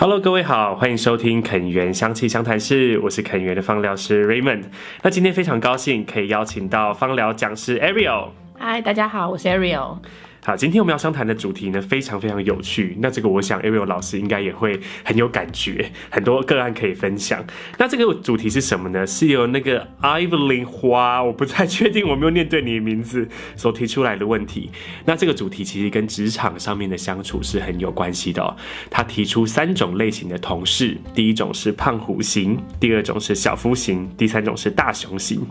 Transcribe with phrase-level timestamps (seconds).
[0.00, 4.62] Hello，各位好，欢迎收听肯源香气相谈室，我是肯源的芳疗师 Raymond。
[5.02, 8.30] 那今天非常高兴可以邀请到芳疗讲师 Ariel。
[8.58, 9.98] Hi，大家好，我是 Ariel。
[10.42, 12.96] 好，今天我们要商谈的主题呢，非常非常有趣。
[13.00, 17.44] 那这个我想 Ariel 老师应该也会很有感觉，很多个案可以分享。
[17.76, 19.06] 那这个主题是什么呢？
[19.06, 24.70] 是由那个 Evelyn 花，我不太确定我没有念对你的名字所提出来的问题。
[25.04, 28.56] 那这个主题其实跟职场上面的相处是很有关系的。
[28.88, 35.46] 他提出三种类型的同事，第一种是胖虎型，第二种是小夫型，第三种是大熊型。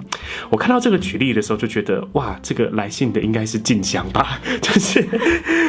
[0.50, 4.42] 我看到这个举例的时候就觉得，哇，这个来信的应该是静香吧？
[4.80, 5.06] 是，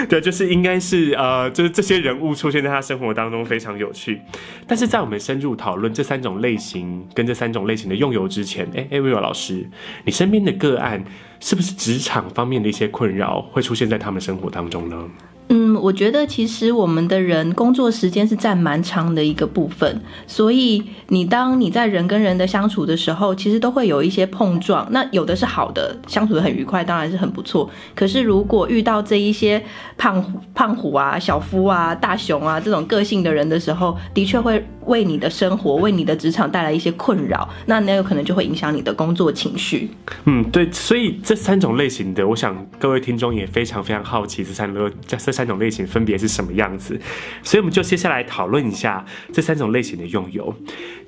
[0.08, 4.20] 对，就是应该是呃，就是这些人物出现在他生活当中非常有趣。
[4.66, 9.68] 但是在我们深入讨论这三种类型跟这三种类型的用油之前，哎，Ariel 老师，
[10.04, 11.04] 你身边的个案
[11.40, 15.10] 是不是职场方面的一些困扰会出现在他们生活当中呢？
[15.52, 24.86] 嗯，我觉得其实我们的人工作时间是占蛮长的一个部分，所以你当你在人跟人的相处的时候，其实都会有一些碰撞。
[24.92, 27.68] 那有的是好的，相处得很愉快，当然是很不错。
[27.96, 29.60] 可是如果遇到这一些
[29.98, 37.48] 胖、胖虎啊、小夫啊、大熊啊这种个性的人的时候，的确会为你的生活、为你的职场带来一些困扰。
[37.66, 39.90] 那那有可能就会影响你的工作情绪。
[40.26, 40.70] 嗯，对。
[40.70, 47.00] 所以这三种类型的，我想各位听众也非常非常好奇，这三个这这三种类型分别是什么样子，
[47.42, 49.02] 所以我们就接下来讨论一下
[49.32, 50.54] 这三种类型的用油。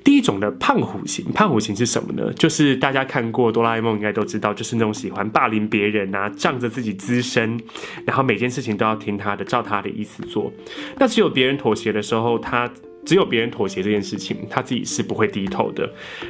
[0.03, 2.33] 第一种的胖虎型，胖虎型是什么呢？
[2.33, 7.61] 就是大家看过哆啦 A 梦应该都知道，就是那种喜欢霸凌别人啊，仗着自己资深，
[8.07, 10.51] 然后每件事情都要听他的，照他的意思做。
[10.97, 12.67] 那只有别人妥协的时候，他
[13.05, 15.87] 只有别人妥协这件事情，他自己是不会低头的。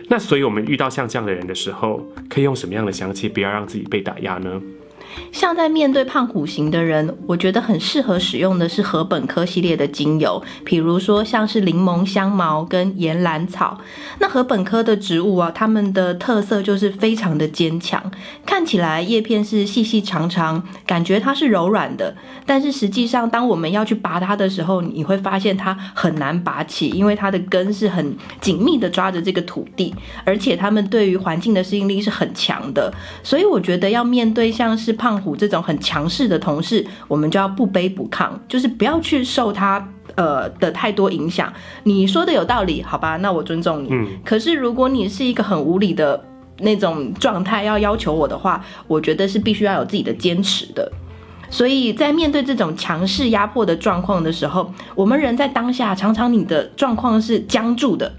[0.10, 4.62] 那所以我们遇到像这样的人的时候，可以用什么样的香气，不要让自己被打压呢？
[5.32, 13.80] 像在面对胖虎型的人，我觉得很适合使用的是禾本科系列的精油，比如说像是柠檬香茅跟岩兰草。
[14.20, 18.12] 那禾本科的植物啊，它们的特色就是非常的坚强，
[18.46, 29.94] 看起来叶片是细细长长，感觉它是柔软的，但是实际上当我们要去拔它的时候，你会发现它很难拔起，因为它的根是很紧密的抓着这个土地，
[30.26, 32.94] 而且它们对于环境的适应力是很强的，
[33.24, 41.52] 所以我觉得要面对像是胖虎这种很强势的同事，我们就要不卑不亢，就是不要去受他呃的太多影响。
[41.84, 43.90] 你说的有道理，好吧，那我尊重你。
[43.92, 44.08] 嗯。
[44.24, 46.24] 可是如果你是一个很无理的
[46.60, 50.90] 那种状态，要要求我的话，我觉得是必须要有自己的坚持的。
[51.50, 58.10] 所以在面对这种强势压迫的状况的时候，我们人在当下，常常你的状况是僵住的。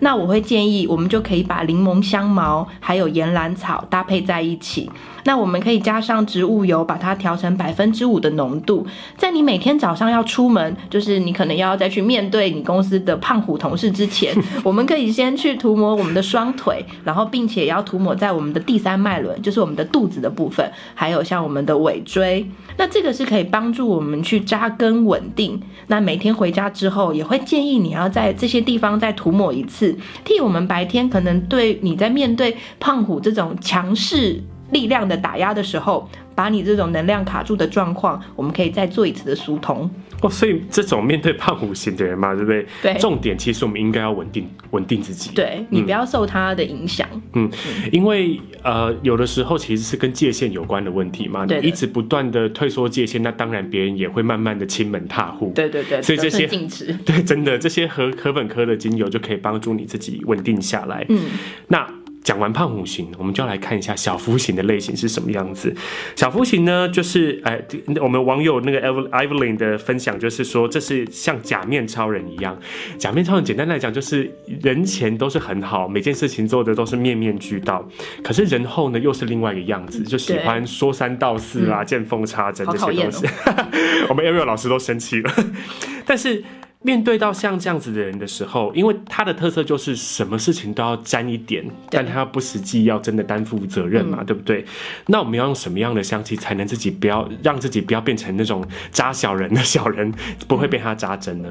[0.00, 4.90] 那我会建议，我们就可以把柠檬香茅还有岩兰草搭配在一起。
[5.26, 8.86] 那我们可以加上植物油，把它调成百分之五的浓度。
[9.16, 22.46] 在你每天早上要出门，就是你可能要再去面对你公司的胖虎同事之前， 我们可以先去涂抹我们的双腿，然后并且也要涂抹在我们的第三脉轮，就是我们的肚子的部分，还有像我们的尾椎。
[22.76, 25.58] 那这个是可以帮助我们去扎根稳定。
[25.86, 29.83] 那每天回家之后，也会建议你要在这些地方再涂抹一次，
[30.24, 34.40] 替我们白天可能对你在面对胖虎这种强势。
[34.70, 39.88] 力量的打压的时候，把你这种能量卡住的状况，我们可以再做一次的疏通。
[40.24, 42.66] 哦，所以这种面对胖虎型的人嘛，对不对？
[42.82, 42.94] 对。
[42.94, 45.30] 重点其实我们应该要稳定，稳定自己。
[45.34, 47.06] 对，你不要受他的影响。
[47.34, 47.50] 嗯，
[47.92, 51.44] 因为呃，有的时候其实是跟界限有关的问题嘛。
[51.44, 51.60] 对。
[51.60, 55.52] 你一直不断的退缩界限，那当然别人也会慢慢的侵门踏户。
[55.54, 56.00] 对对对。
[56.00, 56.92] 所以这些禁止。
[57.04, 61.04] 对，真的这些和禾本科的精油就可以帮助你自己稳定下来。
[61.10, 61.20] 嗯。
[61.68, 61.86] 那。
[62.24, 65.72] 讲完胖虎型，我们就要来看一下小夫型的类型是什么样子。
[66.16, 67.62] 小夫型呢，就是哎，
[68.00, 68.80] 我们网友那个
[69.10, 72.58] Evelyn 的分享，就是说这是像假面超人一样。
[72.98, 77.86] 假面超人简单来讲，就是人前都是很好，每件事情做的都是面面俱到，
[78.22, 83.26] 可是人后呢又是另外一个样子，就喜欢说三道四啊，见缝插针这些东西。
[83.26, 85.30] 哦、 我们 Ariel 老师都生气了，
[86.06, 86.42] 但是。
[86.86, 94.62] 面对到像这样子的人的时候，因为他的特色就是什么事情都要沾一点，但他不实际要真的担负责任嘛，嗯、对不对？
[95.06, 100.12] 那我们要用什么样的香气才能自己不要让自己不要变成那种扎小人的小人，
[100.46, 101.48] 不会被他扎针呢？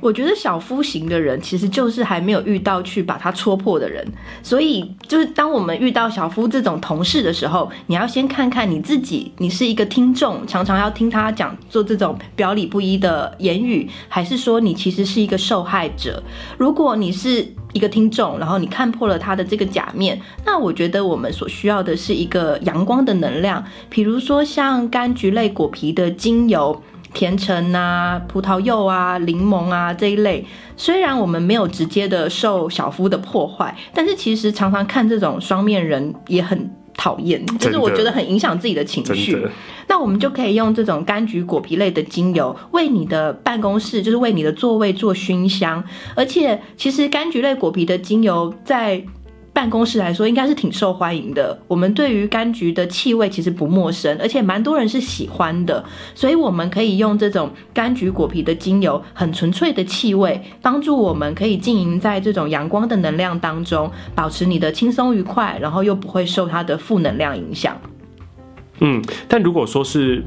[0.00, 4.06] 我觉得小夫型的人其实就是还没有遇到去把他戳破的人，
[4.42, 16.22] 所以就是当我们遇到小夫这种同事的时候，你要先看看你自己，你是一个听众，常常要听他讲做这种表里不一的言语，还是说你其实是一个受害者？
[16.56, 26.82] 如果你是一个听众，然后你看破了他的这个假面，那我觉得我们所需要的是一个阳光的能量，比如说像柑橘类果皮的精油。
[27.18, 30.46] 甜橙啊、葡萄柚啊、柠檬啊这一类。
[30.76, 39.44] 虽然我们没有直接的受小夫的破坏，但是其实常常看这种双面人也很讨厌，就是我觉得很影响自己的情绪。
[39.88, 45.82] 那我们就可以用这种柑橘果皮类的精油，为你的办公室，就是为你的座位做熏香。
[46.14, 49.02] 而且，其实柑橘类果皮的精油在
[49.58, 51.58] 办公室来说，应该是挺受欢迎的。
[51.66, 55.84] 我们对于柑橘的气味其实不陌生，而且蛮多人是喜欢的。
[56.14, 67.76] 所以，我们可以用这种柑橘果皮的精油，很纯粹的气味，帮助我们可以经营在这种阳光的能量当中，保持你的轻松愉快，然后又不会受它的负能量影响。
[68.78, 70.24] 嗯，但如果说是。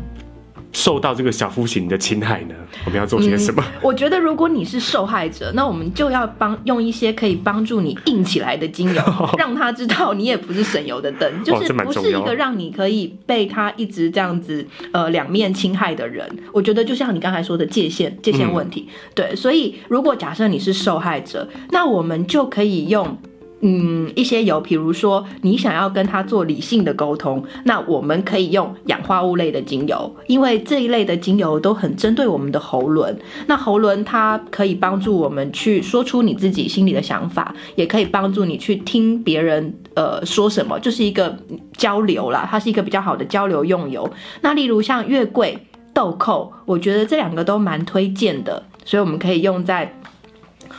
[0.71, 3.63] 受到这个小夫型的侵害呢，我们要做些什么？
[3.75, 9.01] 嗯，我觉得如果你是受害者，那我们就要帮用一些可以帮助你硬起来的精油，
[9.38, 16.27] 让他知道你也不是省油的灯，就是不是一个让你可以被他一直这样子呃两面侵害的人。
[16.53, 23.18] 我觉得就像你刚才说的界限界限问题，嗯，对，所以如果假设你是受害者，那我们就可以用。
[23.63, 33.16] 嗯，一些油，比如说你想要跟他做理性的沟通，那我们可以用氧化物类的精油，因为这一类的精油都很针对我们的喉轮。
[33.46, 41.38] 那喉轮它可以帮助我们去说出你自己心里的想法，也可以帮助你去听别人呃说什么，就是一个
[41.78, 44.10] 交流啦，它是一个比较好的交流用油。
[44.42, 45.56] 那例如像月桂、
[45.94, 49.96] 豆蔻，我觉得这两个都蛮推荐的，所以我们可以用在。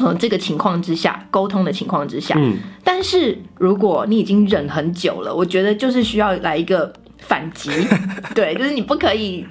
[0.01, 7.71] 嗯，这个情况之下，沟通的情况之下，嗯，但是如果你已经忍很久了，我觉得就是需要来一个反击，
[8.35, 9.47] 对，就是你不可以。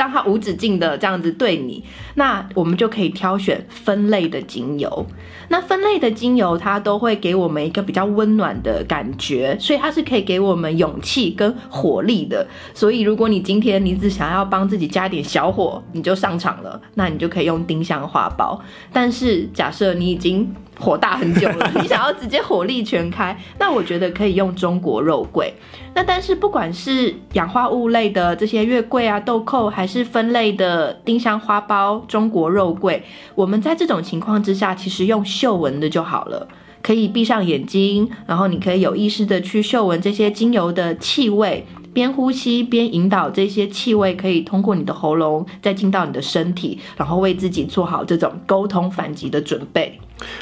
[0.00, 5.06] 让它无止境的这样子对你，那我们就可以挑选分类的精油。
[5.48, 12.46] 那分类的精油，它都会给我们一个比较温暖的感觉，所以它是可以给我们勇气跟火力的。
[12.72, 18.58] 所以，如果你今天你只想要帮自己加点小火，你就上场了，那你就可以用丁香花苞。
[18.90, 20.50] 但是，假设你已经
[20.80, 25.52] 火大很久了，你想要直接火力全开，那我觉得可以用中国肉桂。
[25.94, 33.02] 那但是不管是氧化物类的这些月桂啊、豆蔻，还是分类的丁香花苞、中国肉桂，
[33.34, 36.48] 我们在这种情况之下，其实用嗅闻的就好了。
[36.82, 50.00] 可以闭上眼睛，然后你可以有意识的去嗅闻这些精油的气味，边呼吸边引导这些气味可以通过你的喉咙再进到你的身体，然后为自己做好这种沟通反击的准备。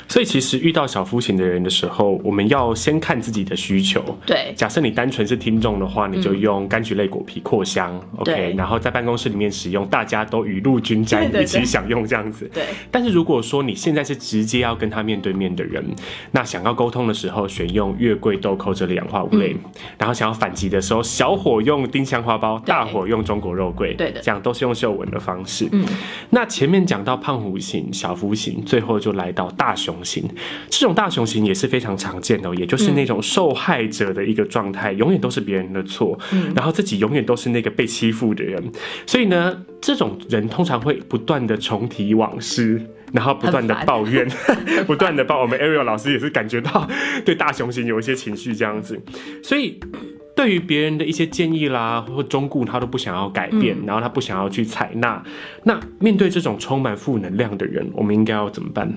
[0.09, 4.03] 所以，其实遇到小夫型的人的时候，我们要先看自己的需求。
[4.27, 8.55] 对，假设你单纯是听众的话，你就用柑橘类果皮扩香，嗯，OK。
[8.57, 12.51] 然后在办公室里面使用，大家都雨露均沾，一起享用这样子。
[12.53, 12.65] 对。
[12.91, 15.85] 但是如果说你现在是直接要跟他面对面的人，
[16.33, 23.95] 那想要沟通的时候，选用月桂、豆蔻这类氧化物类，嗯，然后想要反击的时候，小火用丁香花苞，大火用中国肉桂。
[23.95, 24.21] 对的。
[24.21, 25.69] 这样都是用嗅闻的方式。
[25.73, 25.87] 嗯。
[26.31, 29.68] 那前面讲到胖虎型、小夫型，最后就来到大。
[29.69, 30.27] 大雄型，
[30.71, 36.19] 这种大雄型也是非常常见的，也就是那种受害者的一个状态，永远都是别人的错，
[36.57, 38.73] 然后自己永远都是那个被欺负的人。
[39.05, 42.81] 所以呢，这种人通常会不断的重提往事，
[43.13, 44.27] 然后不断的抱怨，
[44.89, 45.43] 不断的抱。
[45.43, 46.89] 我们 Ariel 老师也是感觉到
[47.27, 48.99] 对大雄型有一些情绪这样子，
[49.43, 49.79] 所以。
[50.39, 55.21] 对于别人的一些建议啦，或忠固，他都不想要改变，嗯，然后他不想要去采纳。
[55.65, 58.89] 那面对这种充满负能量的人，我们应该要怎么办？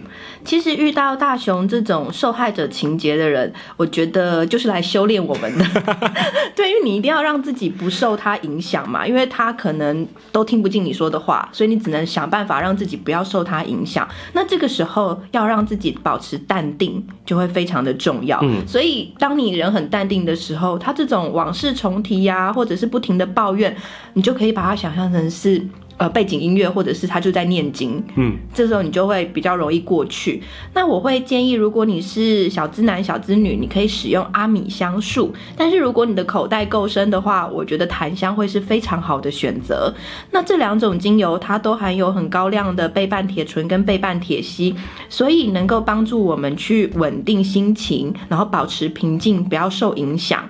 [0.45, 5.65] 其实遇到大雄这种受害者情节的人，我觉得就是来修炼我们的。
[6.55, 14.07] 对，因为你一定要让自己不受他影响嘛，因为他可能都听不进你说的话，所以你只能想办法让自己不要受他影响。
[14.33, 18.39] 那这个时候要让自己保持淡定，就会非常的重要。
[18.43, 21.30] 嗯，所以当你人很淡定的时候，他这种。
[21.31, 23.75] 往事重提呀、啊，或者是不停的抱怨，
[24.13, 25.65] 你就可以把它想象成是
[25.97, 28.03] 呃背景音乐，或者是他就在念经。
[28.15, 30.41] 嗯，这时候你就会比较容易过去。
[30.73, 35.31] 那我会建议，如果你是小资男、小资女，你可以使用阿米香树。
[35.55, 39.93] 但是如果你的口袋够深的话，我觉得檀香会是非常好的选择。
[40.31, 44.75] 那这两种精油它都含有很高量的倍半铁醇跟倍半铁烯，
[45.07, 50.49] 所以能够帮助我们去稳定心情，然后保持平静，不要受影响。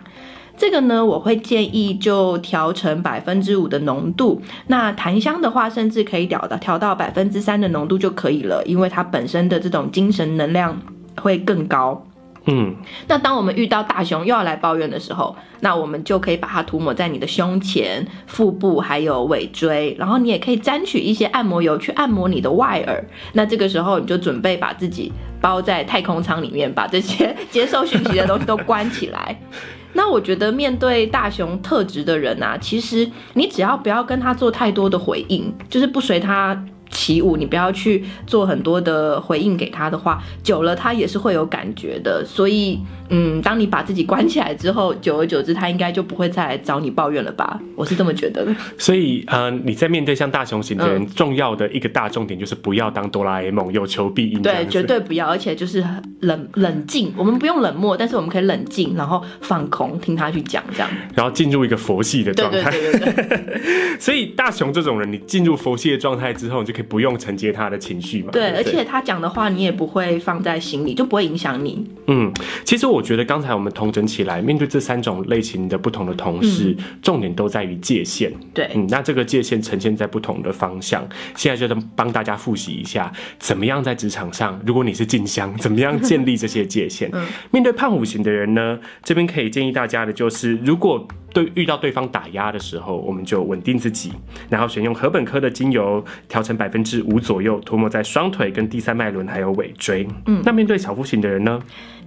[0.62, 4.40] 这个呢，我会建议就调成百分之五的浓度。
[4.68, 10.80] 那檀香的话，甚至可以调到调到百分之三的浓度就可以了，因为它本身的这种精神能量
[11.20, 12.06] 会更高。
[12.46, 12.76] 嗯，
[13.08, 23.04] 那当我们遇到大熊又要来抱怨的时候，那我们就可以把它涂抹在你的胸前、腹部还有尾椎，然后你也可以沾取一些按摩油去按摩你的外耳。
[23.34, 29.36] 那这个时候你就准备把自己包在太空舱里面，把这些接受讯息的东西都关起来。
[29.94, 42.24] 那我觉得面对大熊特质的人啊，其实你只要不要跟他做太多的回应，就是不随他起舞，你不要去做很多的回应给他的话，久了他也是会有感觉的。
[42.26, 42.80] 所以，
[43.10, 47.60] 嗯，当你把自己关起来之后，久而久之，他应该就不会再来找你抱怨了吧？
[47.76, 48.56] 我是这么觉得的。
[48.78, 54.42] 所以，呃，你在面对像大雄型的人，嗯、重要的一个大重点就是不要当哆啦 A 梦，有求必应。
[54.42, 55.84] 对，绝对不要，而且就是
[56.20, 60.90] 冷冷静，我们不用冷漠，但是我们可以冷静，然后放空，听他去讲这样。
[61.16, 62.70] 然后进入一个佛系的状态。
[62.70, 63.62] 对对对对对。
[64.00, 66.81] 所以，大雄这种人，你进入佛系的状态之后，你就可以。
[66.82, 68.32] 不用承接他的情绪嘛？
[68.32, 71.88] 对，对，而且他讲的话你也不会放在心里，就不会影响你。
[72.08, 72.32] 嗯，
[72.64, 78.32] 其实我觉得刚才我们统整起来，面对这三种类型的不同的同事，嗯、重点都在于界限。
[78.54, 81.08] 对，嗯，那这个界限呈现在不同的方向。
[81.36, 87.10] 现在就帮大家复习一下，怎么样在职场上，如果你是静香，怎么样建立这些界限？
[87.14, 94.12] 嗯，面对胖虎型的人呢，这边可以建议大家的就是，如果对遇到对方打压的时候，我们就稳定自己，
[94.50, 100.08] 然后选用禾本科的精油调成百分之五左右，涂抹在双腿跟第三脉轮还有尾椎。
[100.26, 101.62] 嗯，那面对小腹型的人呢？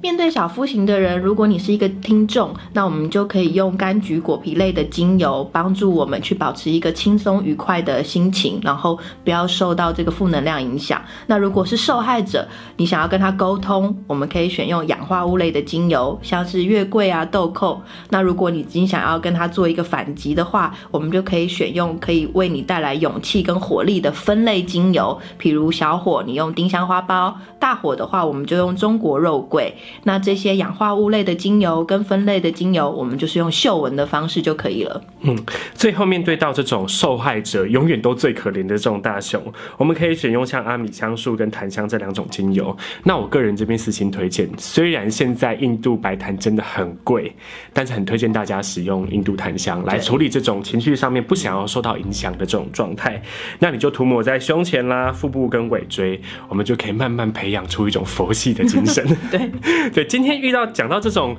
[0.04, 11.00] 面对小腹型的人，如果你是一个听众，那我们就可以用柑橘果皮类的精油，帮助我们去保持一个轻松愉快的心情，然后不要受到这个负能量影响。
[11.26, 12.46] 那如果是受害者，
[12.76, 17.80] 你想要跟他沟通，我们可以选用氧化物类的精油，像是月桂啊、豆蔻。
[18.10, 29.74] 那如果你已经想要跟他做一个反击的话，我们就可以选用可以为你带来勇气跟活力的分类精油，譬如小火你用丁香花苞，大火的话我们就用中国肉桂。
[30.02, 35.02] 那这些氧化物类的精油跟酚类的精油，我们就是用嗅闻的方式就可以了。
[35.22, 35.38] 嗯，
[35.74, 39.40] 最后面对到这种受害者，永远都最可怜的这种大熊，
[39.78, 42.76] 我们可以选用像阿米香树跟檀香这两种精油。
[43.04, 47.34] 那我个人这边私心推荐，虽然现在印度白檀真的很贵，
[47.72, 53.22] 但是很推荐大家使用印度檀香来处理这种情绪上面不想要受到影响的这种状态。
[53.58, 59.04] 那你就涂抹在胸前啦、腹部跟尾椎，我们就可以慢慢培养出一种佛系的精神。
[59.30, 59.50] 对。
[59.92, 61.36] 对，今天遇到讲到这种。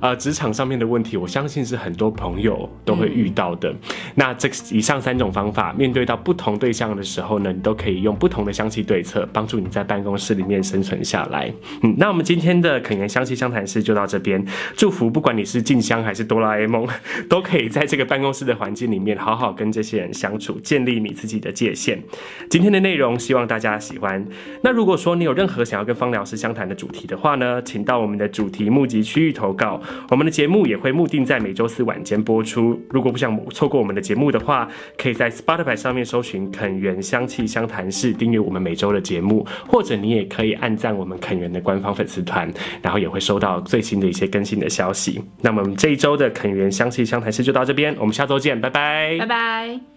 [0.00, 3.70] 呃，职场上面的问题，我相信是很多朋友都会遇到的。
[3.70, 3.76] 嗯、
[4.14, 11.52] 那这以上三种方法，面对到不同对象的时候呢，你都可以用不同的香气对策，帮助你在办公室里面生存下来。
[11.82, 14.44] 嗯，那我们今天的肯言香气相谈室就到这边。
[14.76, 16.86] 祝福不管你是静香还是哆啦 A 梦，
[17.28, 22.02] 都可以在这个办公室的环境里面好好跟这些人相处，建立你自己的界限。
[22.50, 24.24] 今天的内容希望大家喜欢。
[24.62, 29.80] 那如果说你有任何想要跟方疗师相谈的主题的话呢，请到我们的主题募集区域投稿。
[30.08, 32.80] 我们的节目也会目定在每周四晚间播出。
[32.90, 42.52] 如果不想错过我们的节目的话，可以在 Spotify 上面搜寻“肯源香气相谈室”，订阅我们每周的节目，或者你也可以按赞我们肯源的官方粉丝团，
[42.82, 45.22] 然后也会收到最新的一些更新的消息。
[45.40, 49.95] 那么我们这一周的肯源香气相谈室就到这边，我们下周见，拜拜，拜拜。